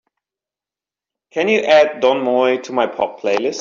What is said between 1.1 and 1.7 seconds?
Can you